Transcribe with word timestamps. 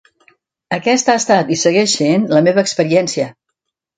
Aquesta 0.77 1.13
ha 1.15 1.19
estat, 1.21 1.51
i 1.55 1.59
segueix 1.65 1.93
essent, 1.95 2.27
la 2.37 2.43
meva 2.47 2.63
experiència. 2.65 3.29